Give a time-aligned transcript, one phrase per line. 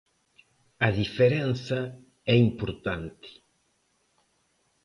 [0.87, 1.79] A diferenza
[2.33, 3.29] é importante.